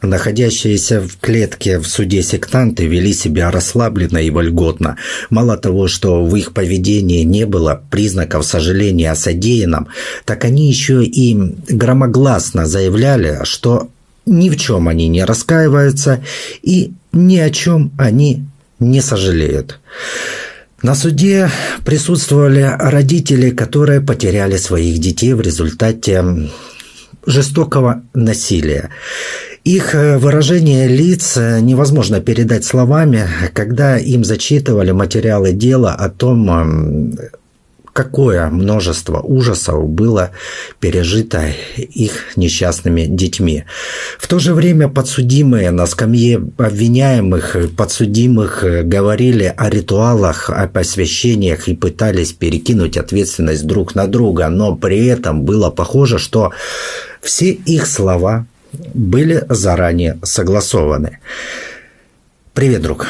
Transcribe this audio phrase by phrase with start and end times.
[0.00, 4.96] Находящиеся в клетке в суде сектанты вели себя расслабленно и вольготно.
[5.28, 9.88] Мало того, что в их поведении не было признаков сожаления о содеянном,
[10.24, 11.36] так они еще и
[11.68, 13.90] громогласно заявляли, что
[14.24, 16.22] ни в чем они не раскаиваются
[16.62, 18.44] и ни о чем они
[18.78, 19.80] не сожалеют.
[20.80, 21.50] На суде
[21.84, 26.24] присутствовали родители, которые потеряли своих детей в результате
[27.26, 28.90] жестокого насилия.
[29.68, 37.12] Их э, выражение лиц э, невозможно передать словами, когда им зачитывали материалы дела о том,
[37.92, 40.30] какое множество ужасов было
[40.80, 43.64] пережито их несчастными детьми.
[44.18, 51.76] В то же время подсудимые на скамье обвиняемых, подсудимых говорили о ритуалах, о посвящениях и
[51.76, 56.52] пытались перекинуть ответственность друг на друга, но при этом было похоже, что
[57.20, 61.18] все их слова были заранее согласованы.
[62.54, 63.06] Привет, друг.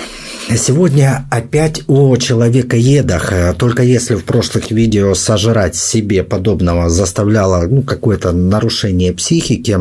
[0.56, 3.56] Сегодня опять о человекоедах.
[3.58, 9.76] Только если в прошлых видео сожрать себе подобного заставляло ну, какое-то нарушение психики,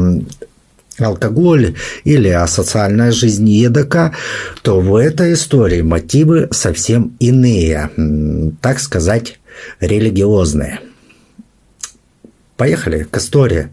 [0.99, 4.13] алкоголь или асоциальная жизнь едока,
[4.61, 7.89] то в этой истории мотивы совсем иные,
[8.61, 9.39] так сказать,
[9.79, 10.81] религиозные.
[12.57, 13.69] Поехали к истории.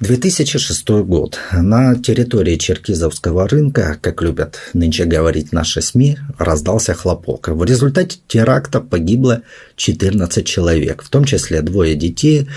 [0.00, 1.40] 2006 год.
[1.52, 7.48] На территории Черкизовского рынка, как любят нынче говорить наши СМИ, раздался хлопок.
[7.48, 9.42] В результате теракта погибло
[9.74, 12.48] 14 человек, в том числе двое детей,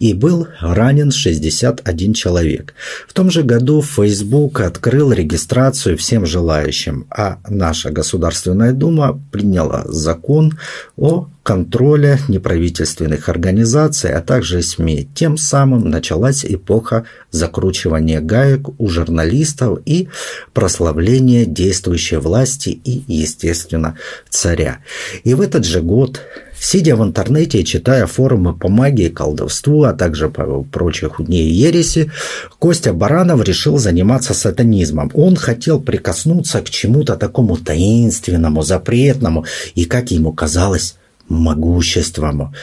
[0.00, 2.74] и был ранен 61 человек.
[3.06, 10.58] В том же году Facebook открыл регистрацию всем желающим, а наша Государственная Дума приняла закон
[10.96, 15.08] о контроля неправительственных организаций, а также СМИ.
[15.14, 20.10] Тем самым началась эпоха закручивания гаек у журналистов и
[20.52, 23.96] прославления действующей власти и, естественно,
[24.28, 24.80] царя.
[25.24, 26.20] И в этот же год
[26.60, 32.10] Сидя в интернете и читая форумы по магии колдовству, а также по прочих дней ереси,
[32.58, 35.12] Костя Баранов решил заниматься сатанизмом.
[35.14, 39.46] Он хотел прикоснуться к чему-то такому таинственному, запретному
[39.76, 40.96] и, как ему казалось,
[41.28, 42.54] могущественному,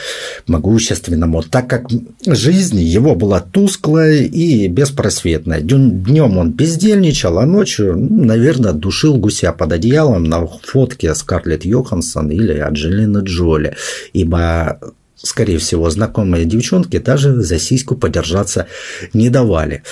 [0.47, 1.87] могущественному, так как
[2.25, 5.61] жизнь его была тусклая и беспросветная.
[5.61, 12.29] Днем он бездельничал, а ночью, ну, наверное, душил гуся под одеялом на фотке Скарлетт Йоханссон
[12.31, 13.75] или Анджелины Джоли,
[14.13, 14.79] ибо
[15.15, 18.67] скорее всего, знакомые девчонки даже за сиську подержаться
[19.13, 19.83] не давали.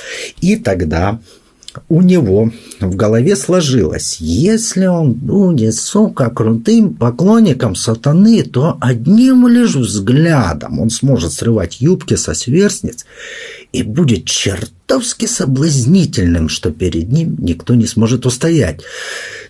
[0.42, 1.20] И тогда
[1.90, 9.76] у него в голове сложилось, если он будет, сука, крутым поклонником сатаны, то одним лишь
[9.76, 13.06] взглядом он сможет срывать юбки со сверстниц
[13.72, 18.82] и будет чертовски соблазнительным, что перед ним никто не сможет устоять.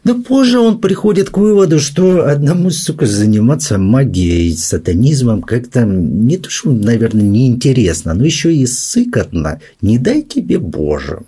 [0.03, 6.50] Но позже он приходит к выводу, что одному, сука, заниматься магией, сатанизмом как-то не то,
[6.50, 9.59] что, наверное, неинтересно, но еще и сыкотно.
[9.81, 11.22] Не дай тебе Боже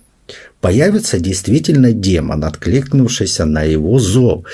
[0.65, 4.45] появится действительно демон, откликнувшийся на его зов.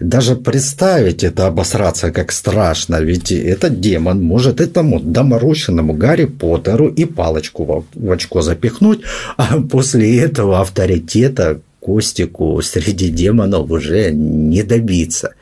[0.00, 7.04] Даже представить это обосраться как страшно, ведь этот демон может этому доморощенному Гарри Поттеру и
[7.04, 9.00] палочку в очко запихнуть,
[9.36, 15.34] а после этого авторитета Костику среди демонов уже не добиться.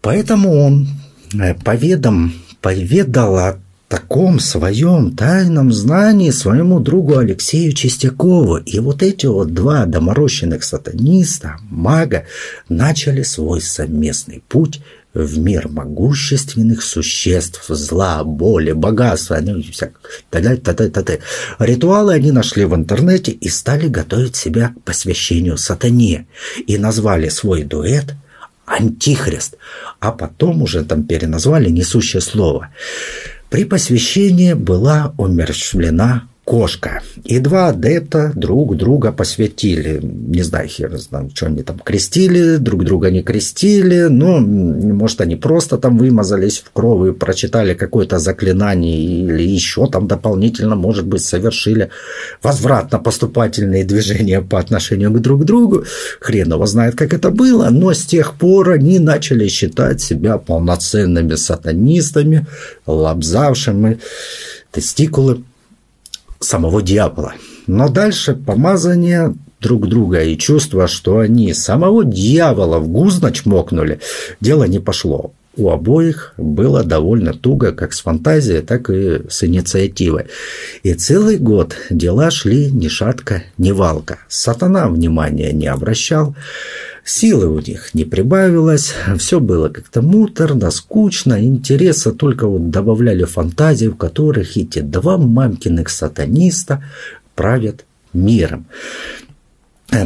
[0.00, 0.88] Поэтому он
[1.40, 8.58] э, поведом, поведал о таком своем тайном знании своему другу Алексею Чистякову.
[8.58, 12.26] И вот эти вот два доморощенных сатаниста, мага,
[12.68, 14.80] начали свой совместный путь
[15.14, 19.92] в мир могущественных существ, зла, боли, богатства, ну, всяк,
[20.30, 21.18] та -та -та -та -та.
[21.58, 26.26] Ритуалы они нашли в интернете и стали готовить себя к посвящению сатане.
[26.66, 28.14] И назвали свой дуэт
[28.66, 29.56] «Антихрист»,
[29.98, 32.68] а потом уже там переназвали «Несущее слово».
[33.50, 37.02] При посвящении была умерщвлена кошка.
[37.24, 40.00] И два адепта друг друга посвятили.
[40.02, 44.06] Не знаю, хер знаю, что они там крестили, друг друга не крестили.
[44.08, 50.08] Ну, может, они просто там вымазались в кровь и прочитали какое-то заклинание или еще там
[50.08, 51.90] дополнительно, может быть, совершили
[52.42, 55.84] возвратно-поступательные движения по отношению к друг другу.
[56.18, 61.34] Хрен его знает, как это было, но с тех пор они начали считать себя полноценными
[61.34, 62.46] сатанистами,
[62.86, 63.98] лобзавшими
[64.72, 65.42] тестикулы
[66.40, 67.34] самого дьявола.
[67.66, 74.00] Но дальше помазание друг друга и чувство, что они самого дьявола в гузно чмокнули,
[74.40, 75.32] дело не пошло.
[75.58, 80.26] у обоих было довольно туго как с фантазией, так и с инициативой.
[80.84, 84.18] И целый год дела шли ни шатка, ни валка.
[84.28, 86.36] Сатана внимания не обращал,
[87.04, 93.86] силы у них не прибавилось, все было как-то муторно, скучно, интереса только вот добавляли фантазии,
[93.86, 96.84] в которых эти два мамкиных сатаниста
[97.34, 98.66] правят миром.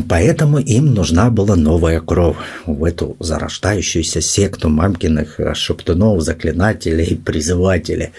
[0.08, 2.36] Поэтому им нужна была новая кровь
[2.66, 8.10] в эту зарождающуюся секту мамкиных э, шептунов, заклинателей, призывателей.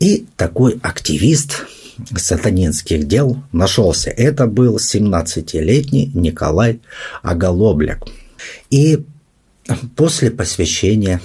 [0.00, 1.64] И такой активист
[2.16, 4.10] сатанинских дел нашелся.
[4.10, 6.80] Это был 17-летний Николай
[7.22, 8.06] Оголобляк.
[8.70, 9.04] И
[9.96, 11.20] после посвящения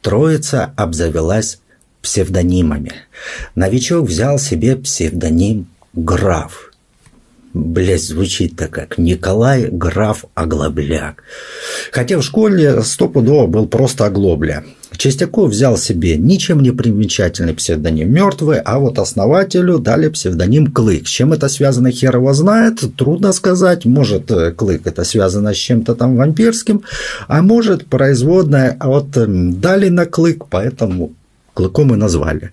[0.00, 1.60] Троица обзавелась
[2.02, 2.92] псевдонимами.
[3.54, 6.70] Новичок взял себе псевдоним Граф–
[7.54, 11.22] Блять, звучит-то как Николай Граф Оглобляк.
[11.92, 14.64] Хотя в школе стопудово был просто Оглобля.
[14.96, 21.06] Чистяков взял себе ничем не примечательный псевдоним «Мертвый», а вот основателю дали псевдоним «Клык».
[21.06, 23.84] С чем это связано, хер его знает, трудно сказать.
[23.84, 26.82] Может, э, «Клык» это связано с чем-то там вампирским,
[27.28, 31.14] а может, производная вот эм, дали на «Клык», поэтому
[31.54, 32.50] Клыком и назвали.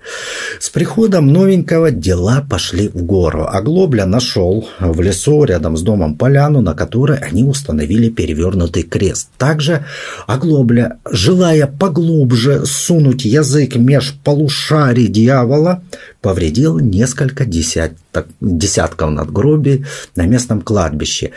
[0.60, 6.16] С приходом новенького дела пошли в гору, а Глобля нашел в лесу рядом с домом
[6.16, 9.30] поляну, на которой они установили перевернутый крест.
[9.40, 9.86] Также
[10.28, 15.82] Оглобля, желая поглубже сунуть язык меж полушарий дьявола,
[16.22, 21.32] повредил несколько десяток, десятков надгробий на местном кладбище.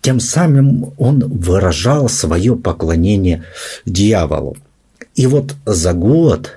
[0.00, 3.44] Тем самым он выражал свое поклонение
[3.86, 4.56] дьяволу.
[5.14, 6.50] И вот за год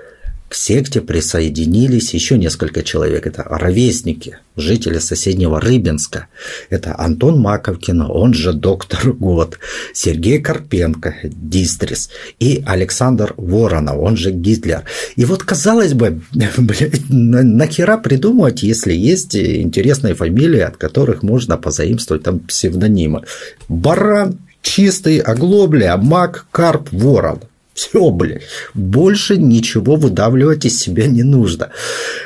[0.50, 3.28] к секте присоединились еще несколько человек.
[3.28, 6.28] Это ровесники, жители соседнего Рыбинска.
[6.70, 9.60] Это Антон Маковкин, он же доктор Год,
[9.94, 12.10] Сергей Карпенко, Дистрис
[12.40, 14.84] и Александр Воронов, он же Гитлер.
[15.18, 22.24] И вот, казалось бы, блядь, нахера придумывать, если есть интересные фамилии, от которых можно позаимствовать
[22.24, 23.24] там псевдонимы.
[23.68, 27.42] Баран, чистый, оглобля, маг, карп, ворон.
[27.78, 28.42] Все, блядь,
[28.74, 31.70] больше ничего выдавливать из себя не нужно.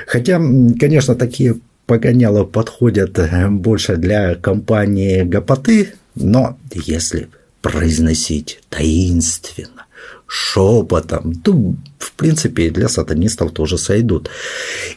[0.08, 0.42] Хотя,
[0.80, 7.28] конечно, такие погоняло подходят э, больше для компании гопоты, но если
[7.62, 9.88] произносить таинственно,
[10.34, 11.52] шепотом, то,
[12.00, 14.30] в принципе, для сатанистов тоже сойдут.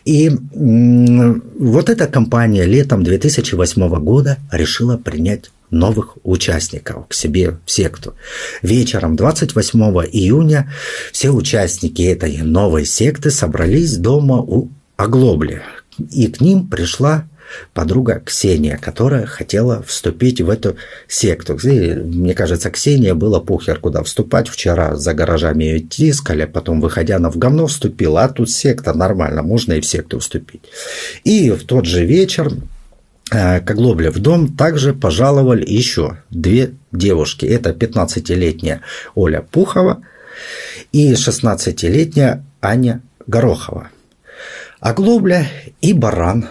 [0.04, 8.14] И вот эта компания летом 2008 года решила принять новых участников к себе в секту.
[8.62, 9.80] Вечером 28
[10.12, 10.72] июня
[11.10, 15.62] все участники этой новой секты собрались дома у Оглобли,
[16.12, 17.28] и к ним пришла
[17.72, 20.76] подруга Ксения, которая хотела вступить в эту
[21.08, 21.56] секту.
[21.56, 24.48] И, мне кажется, Ксения было похер, куда вступать.
[24.48, 29.42] Вчера за гаражами ее тискали, потом, выходя, она в говно вступила, а тут секта нормально,
[29.42, 30.62] можно и в секту вступить.
[31.24, 32.52] И в тот же вечер
[33.30, 37.46] Э, к в дом также пожаловали еще две девушки.
[37.46, 38.82] Это 15-летняя
[39.14, 40.02] Оля Пухова
[40.92, 43.88] и 16-летняя Аня Горохова.
[44.80, 45.46] Оглобля
[45.80, 46.48] и Баран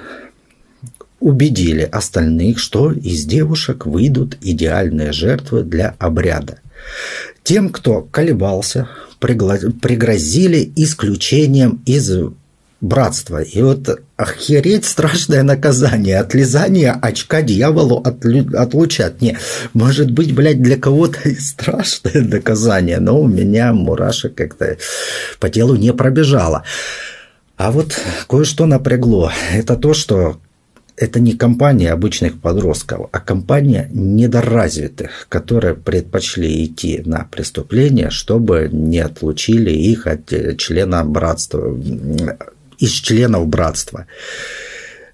[1.23, 6.59] убедили остальных, что из девушек выйдут идеальные жертвы для обряда.
[7.43, 8.89] Тем, кто колебался,
[9.19, 12.11] пригрозили исключением из
[12.81, 13.41] братство.
[13.41, 16.19] И вот охереть страшное наказание.
[16.19, 19.21] Отлизание очка дьяволу отлучат.
[19.21, 19.37] Не,
[19.73, 24.77] может быть, блядь, для кого-то и страшное наказание, но у меня мурашек как-то
[25.39, 26.63] по телу не пробежало.
[27.56, 29.31] А вот кое-что напрягло.
[29.53, 30.42] Это то, что
[30.95, 39.00] это не компания обычных подростков, а компания недоразвитых, которые предпочли идти на преступление, чтобы не
[39.00, 41.76] отлучили их от члена братства
[42.78, 44.06] из членов братства.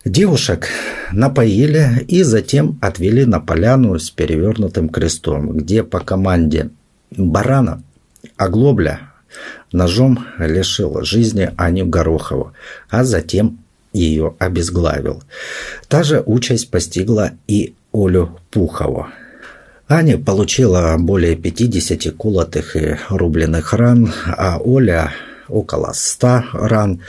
[0.05, 0.67] Девушек
[1.11, 6.69] напоили и затем отвели на поляну с перевернутым крестом, где по команде
[7.11, 7.83] барана
[8.37, 9.11] оглобля
[9.71, 12.53] ножом лишил жизни Аню Горохову,
[12.89, 13.59] а затем
[13.93, 15.23] ее обезглавил.
[15.87, 19.07] Та же участь постигла и Олю Пухову.
[19.87, 25.11] Аня получила более 50 колотых и рубленых ран, а Оля
[25.47, 27.01] около 100 ран.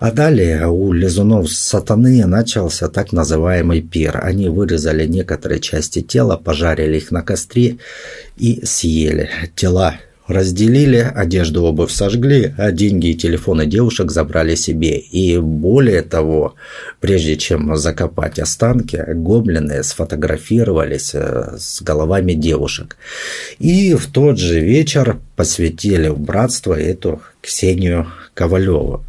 [0.00, 4.20] А далее у лизунов сатаны начался так называемый пир.
[4.22, 7.76] Они вырезали некоторые части тела, пожарили их на костре
[8.38, 9.30] и съели.
[9.54, 14.98] Тела разделили, одежду, обувь сожгли, а деньги и телефоны девушек забрали себе.
[14.98, 16.54] И более того,
[17.00, 22.96] прежде чем закопать останки, гоблины сфотографировались э, с головами девушек.
[23.58, 29.04] И в тот же вечер посвятили в братство эту Ксению Ковалеву.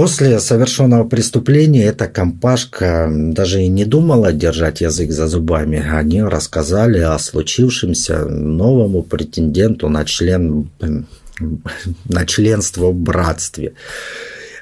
[0.00, 5.78] После совершенного преступления эта компашка даже и не думала держать язык за зубами.
[5.78, 10.70] Они рассказали о случившемся новому претенденту на, член,
[12.08, 13.74] на членство в братстве.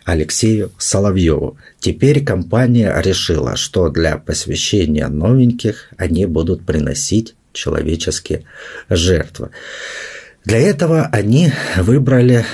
[0.05, 1.57] Алексею Соловьеву.
[1.79, 8.43] Теперь компания решила, что для посвящения новеньких они будут приносить человеческие
[8.91, 9.51] жертвы.
[10.45, 12.45] Для этого они выбрали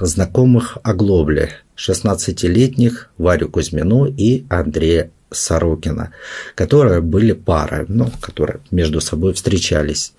[0.00, 6.12] знакомых Оглобли– 16-летних Варю Кузьмину и Андрея Сорокина,
[6.54, 10.12] которые были парой, ну, которые между собой встречались.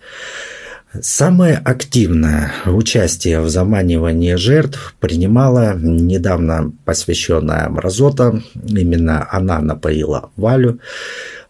[1.01, 8.41] Самое активное участие в заманивании жертв принимала недавно посвященная Мразота.
[8.65, 10.79] Именно она напоила Валю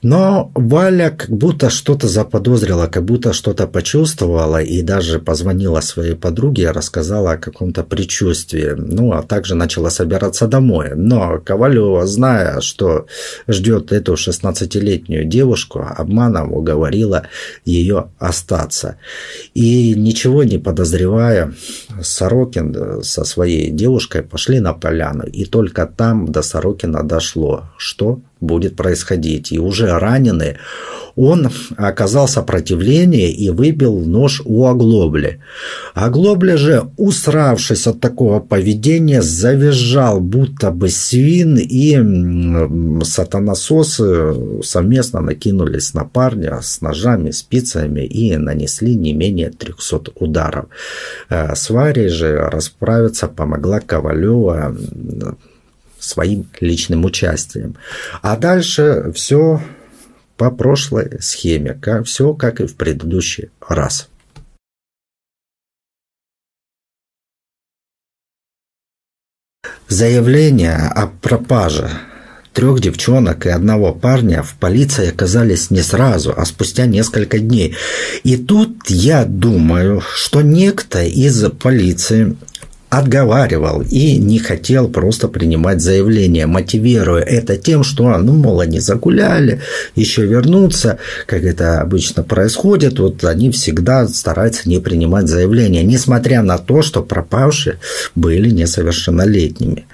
[0.05, 6.69] но Валя как будто что-то заподозрила, как будто что-то почувствовала и даже позвонила своей подруге,
[6.69, 8.75] рассказала о каком-то предчувствии.
[8.77, 10.91] Ну, а также начала собираться домой.
[10.95, 13.07] Но Ковалева, зная, что
[13.47, 17.23] ждет эту 16-летнюю девушку, обманом уговорила
[17.65, 18.97] ее остаться.
[19.55, 21.55] И ничего не подозревая,
[22.01, 25.23] Сорокин со своей девушкой пошли на поляну.
[25.25, 29.51] И только там до Сорокина дошло, что будет происходить.
[29.51, 30.57] И уже раненый
[31.15, 35.39] он оказал сопротивление и выбил нож у Оглобли.
[35.93, 41.95] Оглобля же, усравшись от такого поведения, завизжал, будто бы свин, и
[43.03, 50.65] сатанасосы совместно накинулись на парня с ножами, спицами и нанесли не менее 300 ударов.
[51.29, 54.75] Э, с Варей же расправиться помогла Ковалева
[55.99, 57.75] своим личным участием.
[58.23, 59.61] А дальше все
[60.35, 64.09] по прошлой схеме, все как и в предыдущий раз.
[69.87, 71.91] Заявление о пропаже
[72.55, 77.75] трех девчонок и одного парня в полиции оказались не сразу, а спустя несколько дней.
[78.23, 82.37] И тут я думаю, что некто из полиции
[82.89, 89.61] отговаривал и не хотел просто принимать заявление, мотивируя это тем, что, ну, мол, они загуляли,
[89.95, 96.57] еще вернутся, как это обычно происходит, вот они всегда стараются не принимать заявления, несмотря на
[96.57, 97.79] то, что пропавшие
[98.15, 99.87] были несовершеннолетними.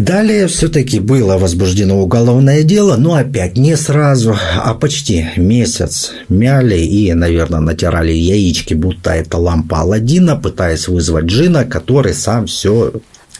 [0.00, 7.12] Далее все-таки было возбуждено уголовное дело, но опять не сразу, а почти месяц мяли и,
[7.12, 12.94] наверное, натирали яички, будто это лампа Алладина, пытаясь вызвать Джина, который сам все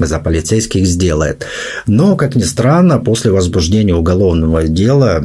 [0.06, 1.46] за полицейских сделает.
[1.86, 5.22] Но, как ни странно, после возбуждения уголовного дела,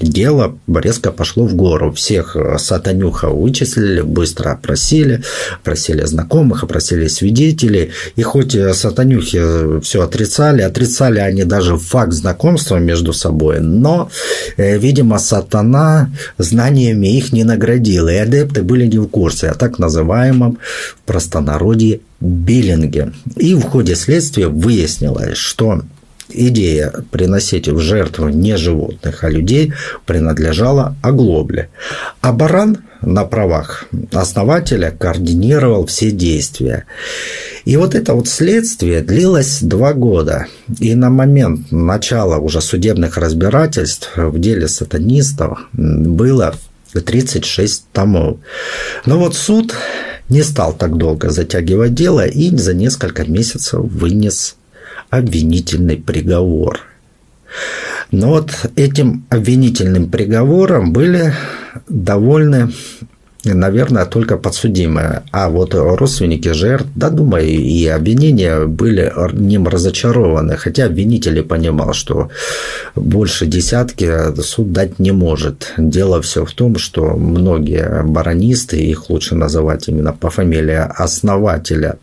[0.00, 1.92] дело резко пошло в гору.
[1.92, 5.22] Всех сатанюха вычислили, быстро опросили,
[5.60, 7.90] опросили знакомых, опросили свидетелей.
[8.16, 14.10] И хоть сатанюхи все отрицали, отрицали они даже факт знакомства между собой, но,
[14.56, 19.78] э, видимо, сатана знаниями их не наградил, и адепты были не в курсе о так
[19.78, 20.58] называемом
[20.96, 23.12] в простонародье биллинге.
[23.36, 25.82] И в ходе следствия выяснилось, что
[26.30, 29.72] идея приносить в жертву не животных, а людей
[30.06, 31.70] принадлежала оглобле.
[32.20, 36.84] А баран на правах основателя координировал все действия.
[37.64, 40.46] И вот это вот следствие длилось два года.
[40.80, 46.54] И на момент начала уже судебных разбирательств в деле сатанистов было
[46.92, 48.38] 36 томов.
[49.06, 49.74] Но вот суд
[50.28, 54.56] не стал так долго затягивать дело и за несколько месяцев вынес
[55.10, 56.80] обвинительный приговор.
[58.10, 61.34] Но вот этим обвинительным приговором были
[61.88, 62.72] довольны
[63.44, 65.22] наверное, только подсудимые.
[65.30, 70.56] А вот родственники жертв, да, думаю, и обвинения были ним разочарованы.
[70.56, 72.30] Хотя обвинитель понимал, что
[72.96, 74.10] больше десятки
[74.42, 75.72] суд дать не может.
[75.78, 81.98] Дело все в том, что многие баронисты, их лучше называть именно по фамилии основателя,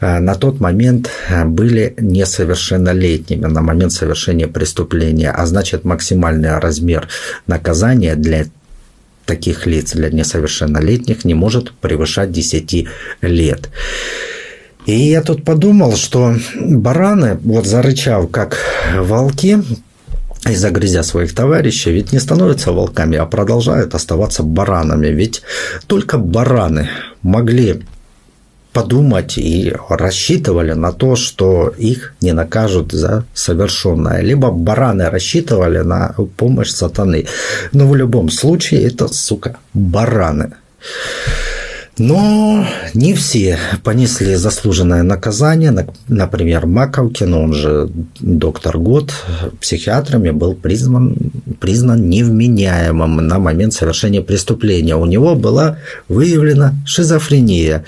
[0.00, 1.10] на тот момент
[1.46, 7.08] были несовершеннолетними на момент совершения преступления, а значит максимальный размер
[7.46, 8.46] наказания для
[9.24, 12.88] таких лиц для несовершеннолетних не может превышать 10
[13.22, 13.68] лет.
[14.86, 18.58] И я тут подумал, что бараны, вот зарычав как
[18.98, 19.62] волки,
[20.50, 25.06] и загрызя своих товарищей, ведь не становятся волками, а продолжают оставаться баранами.
[25.06, 25.42] Ведь
[25.86, 26.88] только бараны
[27.22, 27.82] могли
[28.72, 34.22] подумать и рассчитывали на то, что их не накажут за совершенное.
[34.22, 37.26] Либо бараны рассчитывали на помощь сатаны.
[37.72, 40.52] Но в любом случае это, сука, бараны.
[41.98, 45.86] Но не все понесли заслуженное наказание.
[46.08, 49.12] Например, Маковкин, он же доктор Год,
[49.60, 51.14] психиатрами был признан,
[51.60, 54.96] признан невменяемым на момент совершения преступления.
[54.96, 57.84] У него была выявлена шизофрения.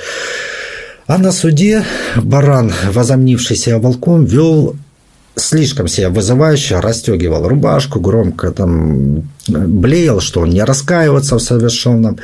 [1.07, 1.85] А на суде
[2.17, 4.77] баран, возомнившийся волком, вел
[5.37, 12.19] слишком себя вызывающе, расстегивал рубашку, громко там блеял, что он не раскаивается в совершенном.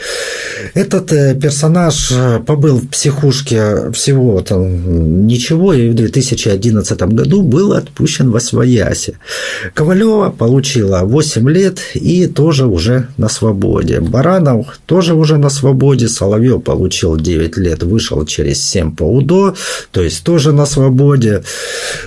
[0.74, 7.72] Этот э, персонаж э, побыл в психушке всего там ничего, и в 2011 году был
[7.72, 9.18] отпущен во свояси.
[9.74, 14.00] Ковалева получила 8 лет и тоже уже на свободе.
[14.00, 16.08] Баранов тоже уже на свободе.
[16.08, 19.54] Соловьев получил 9 лет, вышел через 7 по УДО,
[19.90, 21.42] то есть тоже на свободе.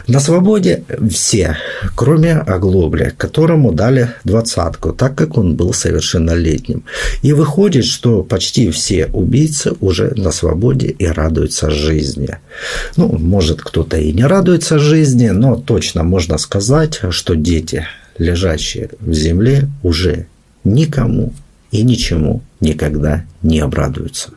[0.08, 1.58] На свободе все,
[1.96, 6.86] кроме Оглобля, которому дали двадцатку так как он был совершеннолетним.
[7.24, 12.38] И выходит, что почти все убийцы уже на свободе и радуются жизни.
[12.96, 17.86] Ну, может, кто-то и не радуется жизни, но точно можно сказать, что дети,
[18.18, 20.28] лежащие в земле, уже
[20.64, 21.34] никому
[21.72, 24.30] и ничему никогда не обрадуются.